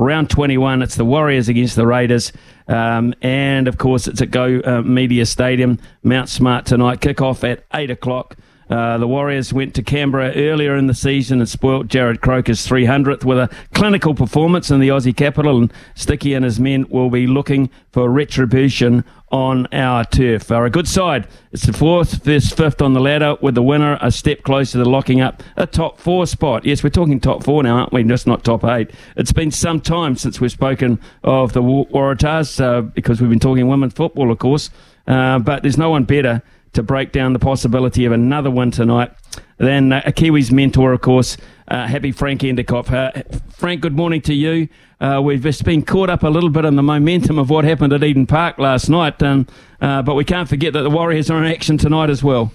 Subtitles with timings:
[0.00, 2.32] Round 21, it's the Warriors against the Raiders.
[2.66, 7.02] Um, and of course, it's at Go uh, Media Stadium, Mount Smart tonight.
[7.02, 8.36] Kick off at 8 o'clock.
[8.70, 13.24] Uh, the Warriors went to Canberra earlier in the season and spoilt Jarrod Croker's 300th
[13.24, 15.58] with a clinical performance in the Aussie capital.
[15.58, 20.52] And Sticky and his men will be looking for retribution on our turf.
[20.52, 21.26] Are a good side.
[21.50, 24.88] It's the fourth, this fifth on the ladder, with the winner a step closer to
[24.88, 26.64] locking up a top four spot.
[26.64, 28.04] Yes, we're talking top four now, aren't we?
[28.04, 28.92] Just not top eight.
[29.16, 33.66] It's been some time since we've spoken of the Waratahs uh, because we've been talking
[33.66, 34.70] women's football, of course.
[35.08, 39.12] Uh, but there's no one better to break down the possibility of another one tonight.
[39.58, 41.36] Then uh, a Kiwis mentor, of course,
[41.68, 42.90] uh, happy Frank Endacott.
[42.90, 44.68] Uh, Frank, good morning to you.
[45.00, 47.92] Uh, we've just been caught up a little bit in the momentum of what happened
[47.92, 49.44] at Eden Park last night, uh,
[49.80, 52.52] but we can't forget that the Warriors are in action tonight as well.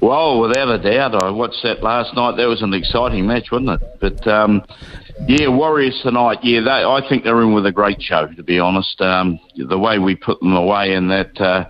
[0.00, 2.36] Well, without a doubt, I watched that last night.
[2.36, 3.98] That was an exciting match, wasn't it?
[4.00, 4.62] But um,
[5.26, 6.38] yeah, Warriors tonight.
[6.42, 8.28] Yeah, they, I think they're in with a great show.
[8.28, 11.68] To be honest, um, the way we put them away in that uh,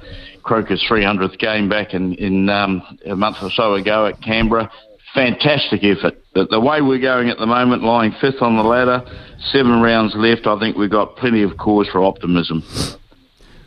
[0.49, 4.71] Croker's 300th game back in, in um, a month or so ago at Canberra.
[5.15, 6.15] Fantastic effort.
[6.35, 9.05] The, the way we're going at the moment, lying fifth on the ladder,
[9.53, 12.63] seven rounds left, I think we've got plenty of cause for optimism.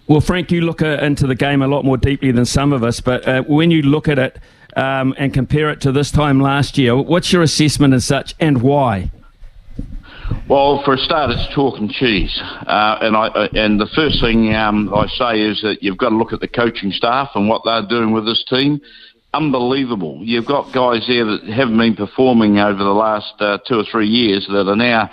[0.07, 2.83] Well, Frank, you look uh, into the game a lot more deeply than some of
[2.83, 4.39] us, but uh, when you look at it
[4.75, 8.63] um, and compare it to this time last year, what's your assessment as such and
[8.63, 9.11] why?
[10.51, 14.19] Well, for a start, it's chalk and cheese, uh, and I uh, and the first
[14.19, 17.47] thing um, I say is that you've got to look at the coaching staff and
[17.47, 18.81] what they're doing with this team.
[19.33, 20.19] Unbelievable!
[20.21, 24.09] You've got guys there that haven't been performing over the last uh, two or three
[24.09, 25.09] years that are now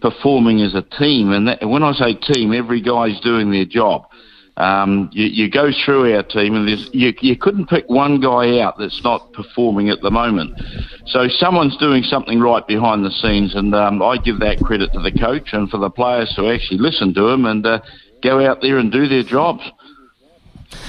[0.00, 1.32] performing as a team.
[1.32, 4.06] And that, when I say team, every guy's doing their job.
[4.56, 8.78] Um, you, you, go through our team, and you, you couldn't pick one guy out
[8.78, 10.58] that's not performing at the moment.
[11.06, 15.00] So someone's doing something right behind the scenes, and um, I give that credit to
[15.00, 17.80] the coach and for the players to actually listen to him and uh,
[18.22, 19.60] go out there and do their jobs.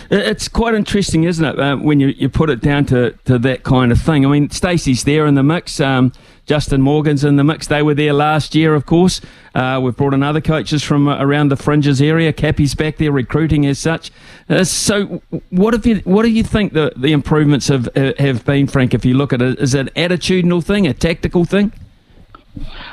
[0.10, 3.64] It's quite interesting, isn't it, uh, when you, you put it down to, to that
[3.64, 4.26] kind of thing.
[4.26, 5.80] I mean, Stacey's there in the mix.
[5.80, 6.14] Um,
[6.46, 7.68] Justin Morgan's in the mix.
[7.68, 9.20] They were there last year, of course.
[9.54, 12.32] Uh, we've brought in other coaches from uh, around the fringes area.
[12.32, 14.12] Cappy's back there recruiting as such.
[14.50, 15.98] Uh, so, what have you?
[16.06, 18.94] What do you think the, the improvements have uh, have been, Frank?
[18.94, 21.74] If you look at it, is it an attitudinal thing, a tactical thing?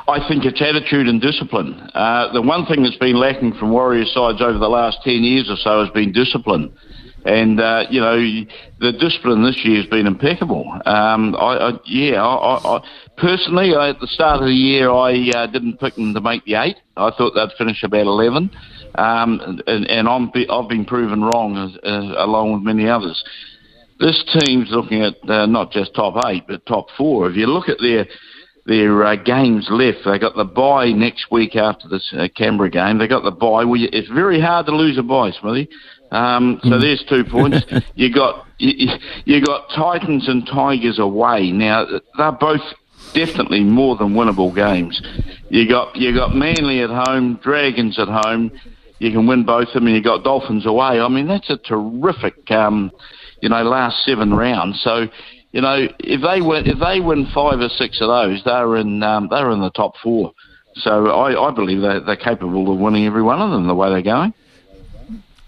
[0.09, 1.75] I think it's attitude and discipline.
[1.95, 5.49] Uh, the one thing that's been lacking from Warriors sides over the last 10 years
[5.51, 6.77] or so has been discipline.
[7.25, 8.19] And, uh, you know,
[8.81, 10.71] the discipline this year has been impeccable.
[10.85, 12.81] Um, I, I, yeah, I, I,
[13.17, 16.57] personally, at the start of the year, I uh, didn't pick them to make the
[16.57, 16.77] eight.
[16.99, 18.51] I thought they'd finish about 11.
[18.97, 23.25] Um, and, and I'm, I've been proven wrong, as, uh, along with many others.
[23.99, 27.31] This team's looking at uh, not just top eight, but top four.
[27.31, 28.07] If you look at their
[28.67, 29.99] their uh, games left.
[30.05, 32.99] They got the bye next week after this uh, Canberra game.
[32.99, 33.65] They got the bye.
[33.65, 35.69] Well, it's very hard to lose a bye, Smithy.
[36.11, 36.81] Um, so mm.
[36.81, 37.65] there's two points.
[37.95, 38.89] you got you,
[39.25, 41.51] you got Titans and Tigers away.
[41.51, 41.87] Now
[42.17, 42.63] they're both
[43.13, 45.01] definitely more than winnable games.
[45.49, 48.53] You got you got Manly at home, Dragons at home.
[48.99, 51.01] You can win both of them, and you got Dolphins away.
[51.01, 52.91] I mean that's a terrific, um,
[53.43, 54.81] you know, last seven rounds.
[54.83, 55.09] So
[55.55, 59.01] you know, if they win, if they win five or six of those, they're in
[59.05, 60.33] um, they're in the top four.
[60.75, 63.89] So I, I believe they're, they're capable of winning every one of them the way
[63.89, 64.35] they're going.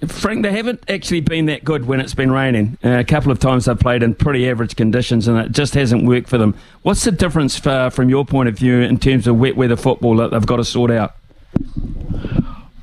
[0.06, 2.78] Frank, they haven't actually been that good when it's been raining.
[2.84, 6.06] Uh, a couple of times they've played in pretty average conditions, and it just hasn't
[6.06, 6.55] worked for them.
[6.83, 10.15] What's the difference for, from your point of view in terms of wet weather football
[10.19, 11.16] that they've got to sort out?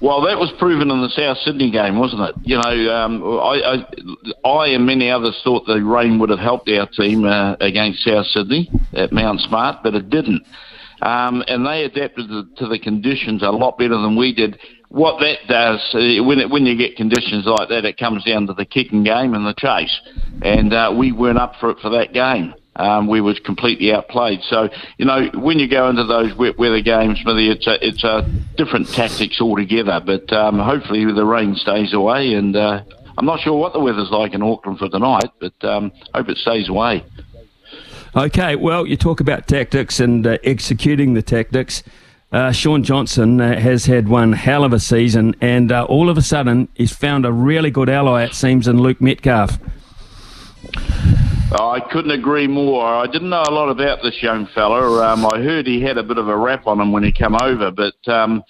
[0.04, 2.36] Well, that was proven in the South Sydney game, wasn't it?
[2.44, 3.86] You know, um, I,
[4.44, 8.04] I, I, and many others thought the rain would have helped our team uh, against
[8.04, 10.44] South Sydney at Mount Smart, but it didn't.
[11.02, 14.60] Um, and they adapted to, the conditions a lot better than we did.
[14.90, 18.48] What that does, uh, when it, when you get conditions like that, it comes down
[18.48, 20.02] to the kicking game and the chase,
[20.42, 24.42] and uh, we weren't up for it for that game um, we were completely outplayed.
[24.50, 28.04] So you know when you go into those wet weather games, Smithy, it's a it's
[28.04, 30.02] a different tactics altogether.
[30.06, 32.84] But um, hopefully the rain stays away, and uh,
[33.18, 36.38] I'm not sure what the weather's like in Auckland for tonight, but um, hope it
[36.38, 37.04] stays away.
[38.16, 41.82] Okay, well, you talk about tactics and uh, executing the tactics.
[42.32, 46.18] uh, Shaun Johnson uh, has had one hell of a season, and uh, all of
[46.18, 49.58] a sudden he's found a really good ally, it seems, in Luke Metcalf.
[51.52, 52.86] I couldn't agree more.
[52.86, 55.06] I didn't know a lot about this young fella.
[55.06, 57.36] Um, I heard he had a bit of a rap on him when he came
[57.36, 58.44] over, but um,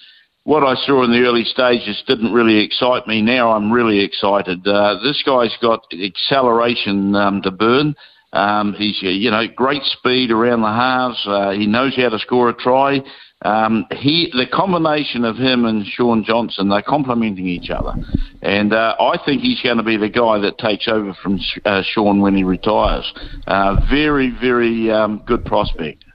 [0.44, 3.22] what I saw in the early stages didn't really excite me.
[3.22, 4.66] Now I'm really excited.
[4.68, 7.96] Uh, this guy's got acceleration um, to burn.
[8.34, 11.24] Um, he's you know great speed around the halves.
[11.26, 13.00] Uh, he knows how to score a try.
[13.44, 17.94] Um, he, the combination of him and Shaun Johnson, they're complementing each other,
[18.42, 21.84] and uh, I think he's going to be the guy that takes over from uh,
[21.84, 23.12] Shaun when he retires.
[23.46, 26.06] Uh, very, very um, good prospect.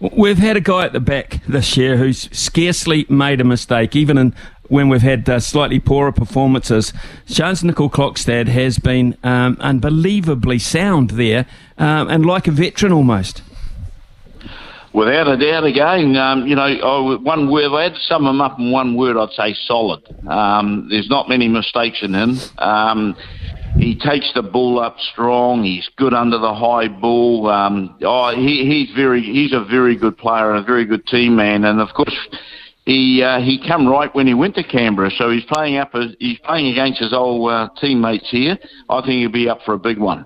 [0.00, 4.16] We've had a guy at the back this year who's scarcely made a mistake, even
[4.16, 4.34] in
[4.70, 6.92] when we've had uh, slightly poorer performances.
[7.26, 11.44] Charnze Nicoll-Klokstad has been um, unbelievably sound there,
[11.76, 13.42] um, and like a veteran almost.
[14.92, 18.40] Without a doubt, again, um, you know, oh, one word, I had to sum him
[18.40, 20.02] up in one word, I'd say solid.
[20.26, 22.38] Um, there's not many mistakes in him.
[22.58, 23.16] Um,
[23.76, 25.62] he takes the ball up strong.
[25.62, 27.48] He's good under the high ball.
[27.48, 31.36] Um, oh, he, he's very, he's a very good player and a very good team
[31.36, 31.64] man.
[31.64, 32.16] And of course,
[32.86, 35.94] he uh, he come right when he went to Canberra, so he's playing up.
[35.94, 38.58] A, he's playing against his old uh, teammates here.
[38.88, 40.24] I think he'll be up for a big one.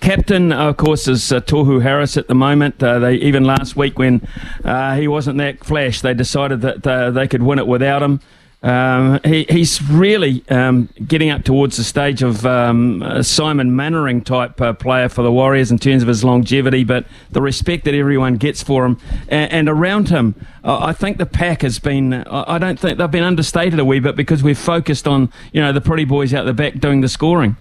[0.00, 2.82] Captain, of course, is uh, Tohu Harris at the moment.
[2.82, 4.26] Uh, they even last week when
[4.64, 8.20] uh, he wasn't that flash, they decided that uh, they could win it without him.
[8.66, 14.60] Um, he, he's really um, getting up towards the stage of um, Simon Mannering type
[14.60, 18.38] uh, player for the Warriors in terms of his longevity, but the respect that everyone
[18.38, 18.98] gets for him
[19.28, 20.34] and, and around him.
[20.64, 22.12] I think the pack has been.
[22.12, 25.72] I don't think they've been understated a wee bit because we've focused on you know
[25.72, 27.56] the pretty boys out the back doing the scoring.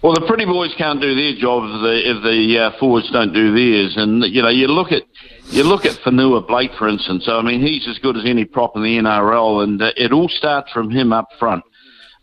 [0.00, 3.34] Well, the pretty boys can't do their job if the, if the uh, forwards don't
[3.34, 3.94] do theirs.
[3.96, 5.02] And you know, you look at
[5.50, 7.24] you look at Fonua-Blake, for instance.
[7.28, 10.28] I mean, he's as good as any prop in the NRL, and uh, it all
[10.28, 11.64] starts from him up front.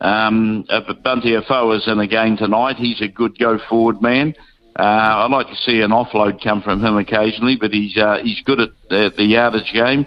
[0.02, 2.78] Um, uh, Bunty Afoa is in a game tonight.
[2.78, 4.34] He's a good go forward man.
[4.78, 8.42] Uh, I'd like to see an offload come from him occasionally, but he's uh, he's
[8.46, 10.06] good at the, the yardage game.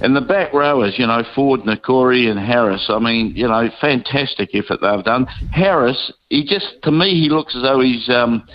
[0.00, 2.86] And the back rowers, you know, Ford, Niukore, and Harris.
[2.88, 5.26] I mean, you know, fantastic effort they've done.
[5.52, 8.46] Harris, he just to me, he looks as though he's um,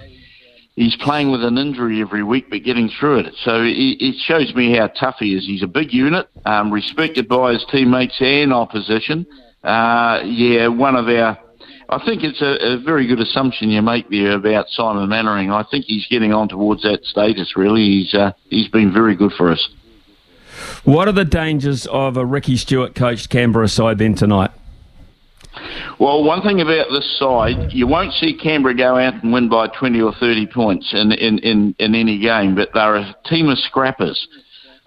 [0.76, 3.34] he's playing with an injury every week, but getting through it.
[3.44, 5.46] So it, shows me how tough he is.
[5.46, 9.26] He's a big unit, um, respected by his teammates and opposition.
[9.64, 11.38] Uh, yeah, one of our.
[11.90, 15.52] I think it's a, a, very good assumption you make there about Simon Mannering.
[15.52, 17.58] I think he's getting on towards that status.
[17.58, 19.70] Really, he's uh, he's been very good for us.
[20.84, 24.52] What are the dangers of a Ricky Stuart coached Canberra side then tonight?
[26.02, 29.68] Well, one thing about this side, you won't see Canberra go out and win by
[29.68, 33.60] 20 or 30 points in, in, in, in any game, but they're a team of
[33.60, 34.28] scrappers.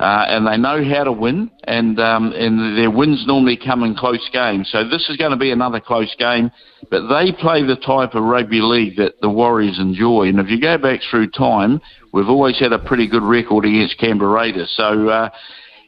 [0.00, 3.94] Uh, and they know how to win, and um, and their wins normally come in
[3.94, 4.68] close games.
[4.72, 6.50] So this is going to be another close game,
[6.90, 10.24] but they play the type of rugby league that the Warriors enjoy.
[10.24, 11.80] And if you go back through time,
[12.12, 14.74] we've always had a pretty good record against Canberra Raiders.
[14.76, 15.30] So uh,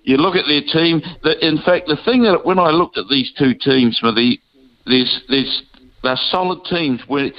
[0.04, 1.02] you look at their team.
[1.24, 4.40] That in fact, the thing that when I looked at these two teams, Smithy,
[4.86, 5.62] there's there's
[6.02, 7.00] they're solid teams.
[7.08, 7.32] We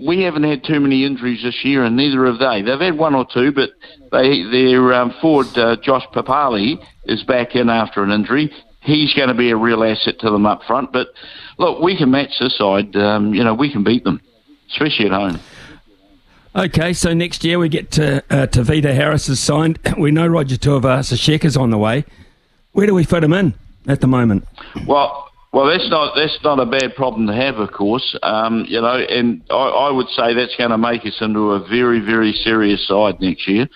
[0.00, 2.62] we haven't had too many injuries this year, and neither have they.
[2.62, 3.70] They've had one or two, but
[4.12, 8.52] they their um, forward uh, Josh Papalii is back in after an injury.
[8.80, 10.92] He's going to be a real asset to them up front.
[10.92, 11.08] But
[11.58, 12.94] look, we can match this side.
[12.94, 14.20] Um, you know, we can beat them,
[14.70, 15.40] especially at home.
[16.54, 19.78] Okay, so next year we get to uh, Tavita Harris is signed.
[19.98, 22.04] We know Roger Tuivasa-Sheck is on the way.
[22.72, 23.54] Where do we fit him in
[23.86, 24.44] at the moment?
[24.86, 28.16] Well, well, that's not that's not a bad problem to have, of course.
[28.22, 31.60] Um, you know, and I, I would say that's going to make us into a
[31.68, 33.68] very very serious side next year.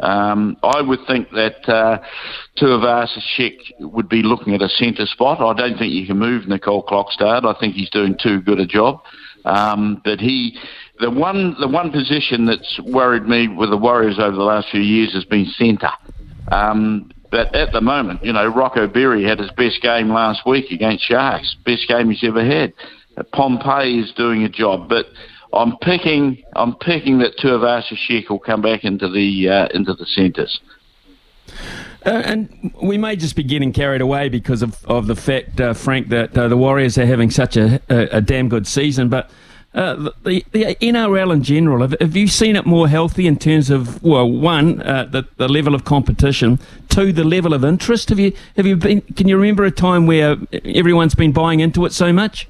[0.00, 2.02] Um, I would think that uh,
[2.58, 5.40] Tuivasa-Sheck would be looking at a centre spot.
[5.40, 7.44] I don't think you can move Nicoll-Klokstad.
[7.44, 9.00] I think he's doing too good a job.
[9.44, 10.58] Um, but he
[10.98, 14.80] the one the one position that's worried me with the Warriors over the last few
[14.80, 15.90] years has been centre.
[16.50, 20.70] Um, but at the moment, you know, Rocco Berry had his best game last week
[20.70, 22.74] against Sharks, best game he's ever had.
[23.32, 25.06] Pompey is doing a job, but
[25.52, 30.60] I'm picking I'm picking that Tuivasa-Sheck will come back into the uh, into the centres.
[32.04, 35.72] Uh, and we may just be getting carried away because of, of the fact, uh,
[35.72, 39.08] Frank, that uh, the Warriors are having such a, a, a damn good season.
[39.08, 39.30] But
[39.74, 43.70] uh, the, the NRL in general, have, have, you seen it more healthy in terms
[43.70, 46.58] of well, one, uh, the, the level of competition,
[46.90, 48.10] two, the level of interest?
[48.10, 49.00] Have you have you been?
[49.00, 52.48] Can you remember a time where everyone's been buying into it so much?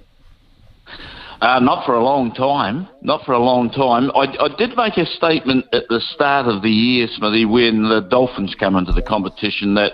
[1.41, 2.89] Uh, not for a long time.
[3.03, 4.11] Not for a long time.
[4.15, 8.01] I, I did make a statement at the start of the year, Smithy, when the
[8.01, 9.93] Dolphins come into the competition that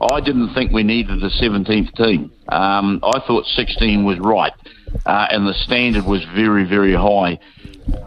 [0.00, 2.32] I didn't think we needed a 17th team.
[2.48, 4.52] Um, I thought 16 was right,
[5.06, 7.38] uh, and the standard was very, very high.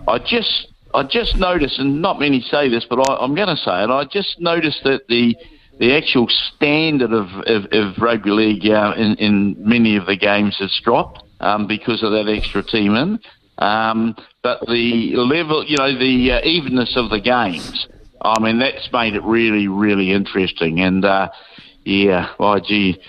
[0.07, 3.57] I just, I just noticed, and not many say this, but I, am going to
[3.57, 3.89] say it.
[3.89, 5.35] I just noticed that the
[5.79, 10.57] the actual standard of, of, of rugby league uh, in, in many of the games
[10.59, 13.17] has dropped um, because of that extra team in.
[13.59, 17.87] Um, but the level, you know, the uh, evenness of the games,
[18.21, 20.81] I mean, that's made it really, really interesting.
[20.81, 21.29] And uh,
[21.85, 22.99] yeah, well, gee,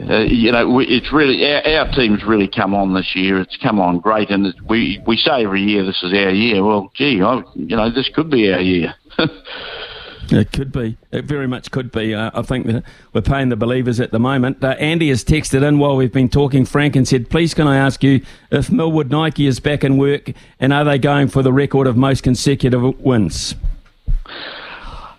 [0.00, 3.40] uh, you know, it's really our, our, team's really come on this year.
[3.40, 6.64] It's come on great, and it, we we say every year this is our year.
[6.64, 8.94] Well, gee, I, you know, this could be our year.
[10.30, 10.96] It could be.
[11.12, 12.14] It very much could be.
[12.14, 14.62] Uh, I think that we're paying the believers at the moment.
[14.64, 17.76] Uh, Andy has texted in while we've been talking, Frank, and said, Please, can I
[17.76, 21.52] ask you if Millwood Nike is back in work and are they going for the
[21.52, 23.54] record of most consecutive wins?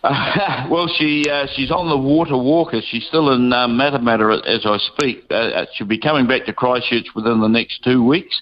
[0.05, 2.79] Uh, well, she uh, she's on the water walker.
[2.89, 5.25] She's still in uh, Matamata as I speak.
[5.31, 8.39] Uh, uh, she'll be coming back to Christchurch within the next two weeks,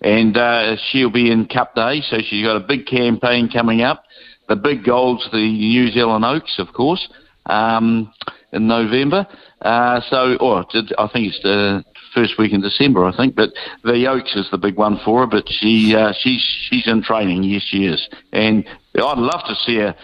[0.00, 2.00] and uh, she'll be in Cup Day.
[2.08, 4.04] So she's got a big campaign coming up.
[4.48, 7.06] The big goals, the New Zealand Oaks, of course,
[7.46, 8.12] um,
[8.52, 9.26] in November.
[9.60, 10.64] Uh, so, or
[10.98, 13.36] I think it's the first week in December, I think.
[13.36, 13.50] But
[13.84, 15.26] the Oaks is the big one for her.
[15.26, 17.44] But she she's she's in training.
[17.44, 18.64] Yes, she is, and
[18.96, 19.94] I'd love to see her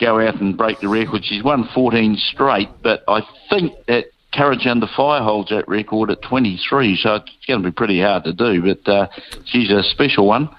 [0.00, 1.24] go out and break the record.
[1.24, 6.20] She's won 14 straight, but I think that Courage Under Fire holds that record at
[6.22, 9.08] 23, so it's going to be pretty hard to do, but uh,
[9.46, 10.50] she's a special one.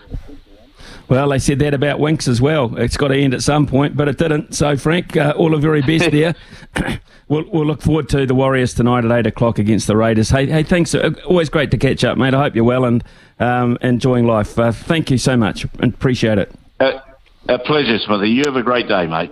[1.10, 2.76] Well, they said that about Winx as well.
[2.78, 4.54] It's got to end at some point, but it didn't.
[4.54, 6.36] So, Frank, uh, all the very best there.
[7.30, 10.30] we'll, we'll, look forward to the Warriors tonight at 8 o'clock against the Raiders.
[10.30, 10.94] Hey, hey thanks.
[10.94, 12.34] Uh, always great to catch up, mate.
[12.34, 13.04] I hope you're well and
[13.40, 14.60] um, enjoying life.
[14.60, 16.54] Uh, thank you so much and appreciate it.
[17.50, 18.30] A pleasure, Smithy.
[18.30, 19.32] You have a great day, mate.